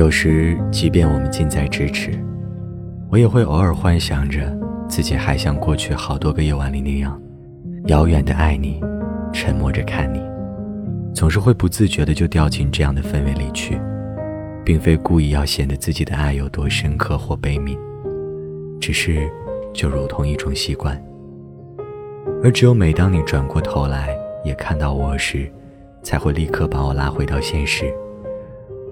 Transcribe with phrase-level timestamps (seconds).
[0.00, 2.10] 有时，即便我们近在咫尺，
[3.10, 4.50] 我也会偶尔幻想着
[4.88, 7.20] 自己还像过去好多个夜晚里那样，
[7.88, 8.80] 遥远的爱你，
[9.30, 10.18] 沉默着看你，
[11.14, 13.78] 总是会不自觉的就掉进这样的氛围里去，
[14.64, 17.76] 并非故意要显得自己的爱有多深刻或悲悯，
[18.80, 19.30] 只是
[19.74, 20.98] 就如同一种习惯。
[22.42, 25.46] 而只有每当你转过头来也看到我时，
[26.02, 27.92] 才会立刻把我拉回到现实。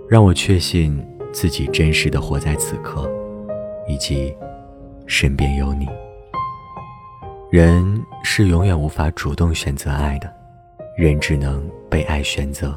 [0.08, 0.98] 让我确信
[1.32, 3.10] 自己真实的活在此刻，
[3.86, 4.34] 以及
[5.06, 5.86] 身边有你。
[7.50, 7.84] 人
[8.24, 10.32] 是永远无法主动选择爱的，
[10.96, 12.74] 人只能被爱选择。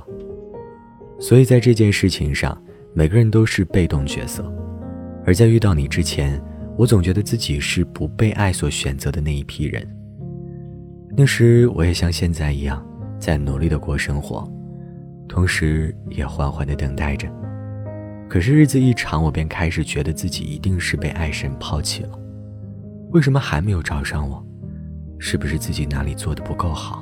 [1.20, 2.62] 所以在这件事情上，
[2.94, 4.44] 每个人都是被动角色。
[5.26, 6.41] 而在遇到你之前，
[6.77, 9.88] 我总觉得自己是不被爱所选择的那一批人。
[11.16, 12.86] 那时我也像现在一样，
[13.18, 14.46] 在努力的过生活。
[15.31, 17.26] 同时也缓缓地等待着，
[18.27, 22.10] 可是日子一长，我便开始觉得自己一定是被爱神抛弃了。
[23.12, 24.46] 为什么还没有找上我？
[25.20, 27.01] 是不是自己哪里做的不够好？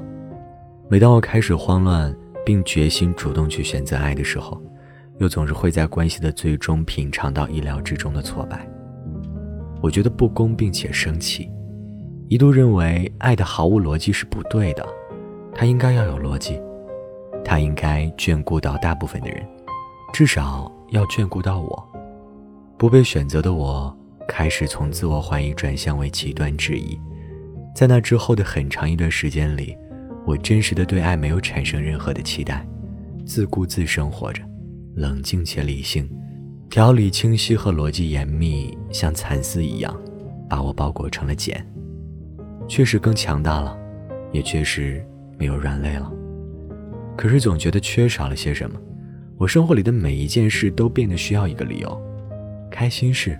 [0.89, 4.61] 每当我开始慌乱，并决心主动去选择爱的时候，
[5.17, 8.69] 又总是会在关系的最终品尝到意料之中的挫败。
[9.81, 11.49] 我觉得不公，并且生气，
[12.27, 14.88] 一度认为爱的毫无逻辑是不对的，
[15.52, 16.61] 它应该要有逻辑。
[17.44, 19.45] 他应该眷顾到大部分的人，
[20.14, 21.90] 至少要眷顾到我。
[22.78, 23.95] 不被选择的我，
[24.28, 27.00] 开始从自我怀疑转向为极端质疑。
[27.76, 29.76] 在那之后的很长一段时间里，
[30.26, 32.66] 我真实的对爱没有产生任何的期待，
[33.26, 34.42] 自顾自生活着，
[34.95, 36.10] 冷静且理性，
[36.70, 39.95] 条理清晰和逻辑严密，像蚕丝一样，
[40.50, 41.66] 把我包裹成了茧。
[42.67, 43.78] 确实更强大了，
[44.32, 45.06] 也确实
[45.38, 46.12] 没有软肋了。
[47.20, 48.80] 可是总觉得缺少了些什么，
[49.38, 52.02] 我生活里的每一件事都变得需要一个理由，
[52.72, 53.38] 开心是，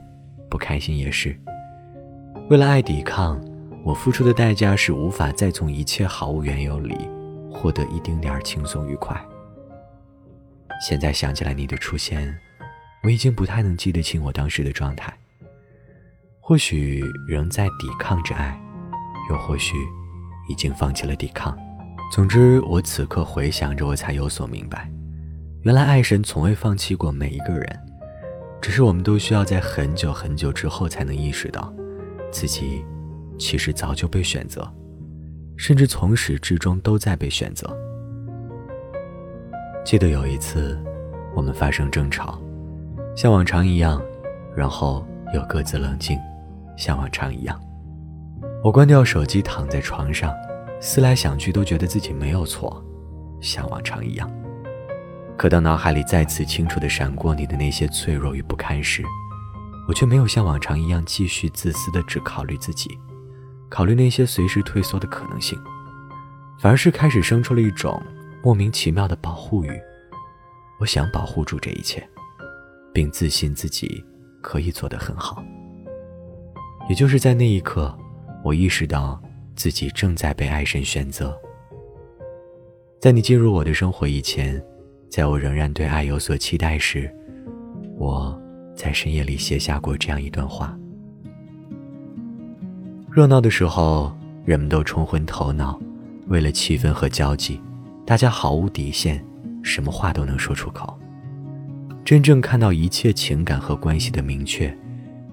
[0.50, 1.34] 不开心也是。
[2.50, 3.42] 为了爱抵抗，
[3.86, 6.94] 我付出的代价是无法再从一切毫无缘由里
[7.50, 9.18] 获得一丁点儿轻松愉快。
[10.86, 12.38] 现在想起来你的出现，
[13.04, 15.18] 我已经不太能记得清我当时的状态。
[16.42, 18.62] 或许仍在抵抗着爱，
[19.30, 19.78] 又或许
[20.50, 21.58] 已经放弃了抵抗。
[22.12, 24.90] 总之，我此刻回想着，我才有所明白，
[25.62, 27.80] 原来爱神从未放弃过每一个人，
[28.60, 31.72] 只是我们都需要在很久很久之后才能意识到，
[32.32, 32.84] 自己
[33.38, 34.68] 其实早就被选择，
[35.56, 37.70] 甚至从始至终都在被选择。
[39.86, 40.78] 记得有一次，
[41.36, 42.42] 我们发生争吵，
[43.16, 44.02] 像往常一样，
[44.56, 46.18] 然后又各自冷静，
[46.76, 47.62] 像往常一样，
[48.64, 50.34] 我关掉手机，躺在床上。
[50.82, 52.84] 思来想去，都觉得自己没有错，
[53.42, 54.32] 像往常一样。
[55.38, 59.04] 可当脑海里再次清楚地闪过你的那些脆弱与不堪时，
[59.88, 62.90] 我却没有像往常一样继续自私地只考虑自己，
[63.70, 65.60] 考虑那些随时退缩的可能性，
[66.60, 68.02] 反而是开始生出了一种
[68.42, 69.72] 莫名其妙的保护欲。
[70.80, 72.08] 我想保护住这一切，
[72.94, 74.04] 并自信自己
[74.42, 75.44] 可以做得很好。
[76.90, 77.94] 也就是在那一刻，
[78.44, 79.22] 我意识到。
[79.60, 81.38] 自己正在被爱神选择。
[82.98, 84.64] 在你进入我的生活以前，
[85.10, 87.14] 在我仍然对爱有所期待时，
[87.98, 88.42] 我
[88.74, 90.80] 在深夜里写下过这样一段话：
[93.12, 95.78] 热闹的时候，人们都冲昏头脑，
[96.28, 97.60] 为了气氛和交际，
[98.06, 99.22] 大家毫无底线，
[99.62, 100.98] 什么话都能说出口。
[102.06, 104.74] 真正看到一切情感和关系的明确，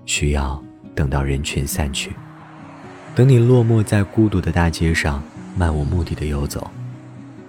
[0.05, 0.61] 需要
[0.97, 2.11] 等到人群散去。
[3.17, 5.23] 等你落寞在孤独的大街上，
[5.57, 6.71] 漫无目的的游走，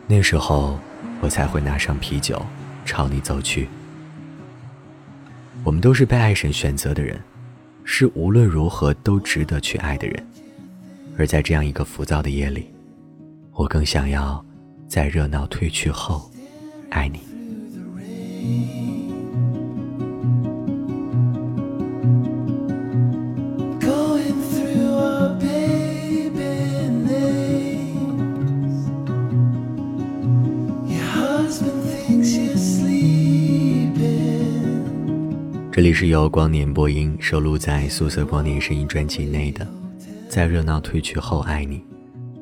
[0.08, 0.80] 那时候
[1.20, 2.42] 我才会拿上啤酒，
[2.86, 3.68] 朝你走去。
[5.66, 7.22] 我们都是被爱神选择的人，
[7.84, 10.26] 是无论如何都值得去爱的人。
[11.18, 12.72] 而在这样一个浮躁的夜里，
[13.52, 14.42] 我更想要
[14.88, 16.32] 在热闹褪去后，
[16.92, 17.20] 爱你。
[35.78, 39.68] 这里是由光年播音收录在《素色光年声音》专辑内的，
[40.28, 41.84] 在热闹褪去后爱你。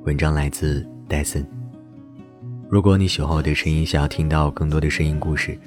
[0.06, 1.46] 文章来自戴森。
[2.70, 5.60] 如果你喜欢我的声音，想要听到更多的声音故事，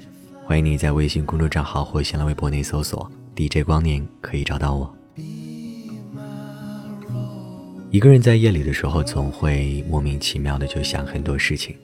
[0.47, 4.91] 欢迎你在微信公众账号或新浪微博内搜索 “DJ 光年”，可以找到我。
[7.91, 11.75] 一个人在夜里的时候，总会莫名其妙的就想很多事情，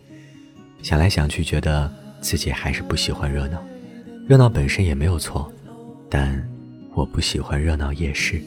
[0.81, 3.63] 想来想去，觉得自己还是不喜欢热闹。
[4.27, 5.53] 热闹本身也没有错，
[6.09, 6.41] 但
[6.93, 8.41] 我不喜欢热闹夜市。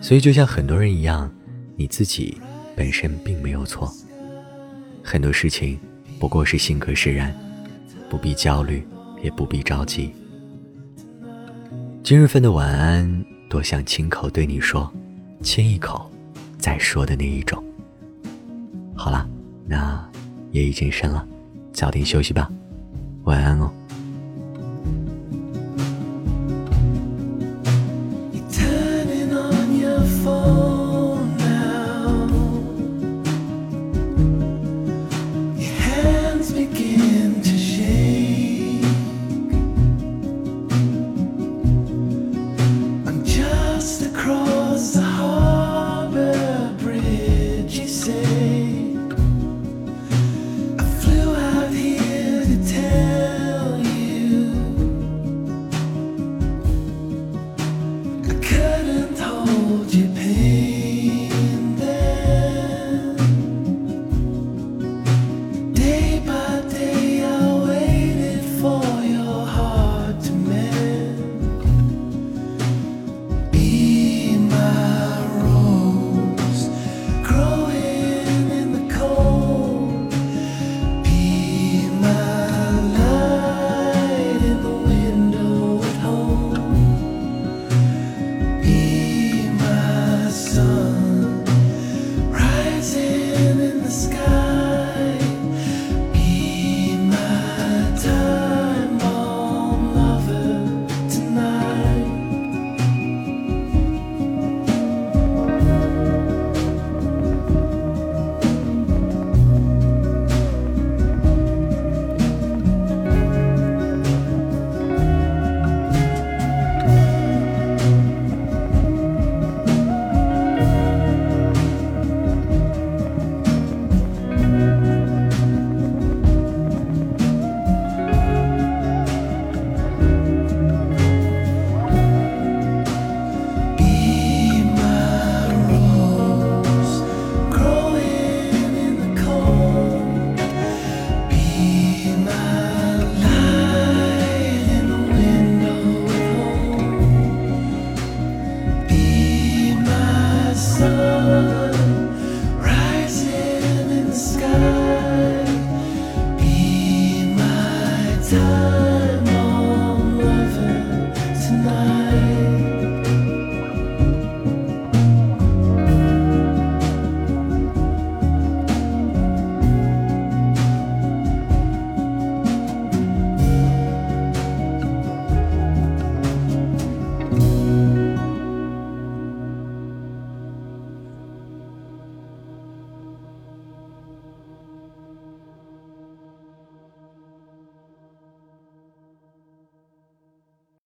[0.00, 1.30] 所以，就像很多人一样，
[1.76, 2.38] 你自己
[2.76, 3.92] 本身并没有错。
[5.02, 5.78] 很多事情
[6.18, 7.34] 不过是性格使然，
[8.10, 8.86] 不必焦虑，
[9.22, 10.12] 也不必着急。
[12.02, 14.92] 今日份的晚安，多想亲口对你说，
[15.42, 16.10] 亲一口，
[16.58, 17.62] 再说的那一种。
[18.94, 19.28] 好了，
[19.66, 20.08] 那
[20.52, 21.26] 夜已经深了，
[21.72, 22.50] 早点休息吧，
[23.24, 23.72] 晚安哦。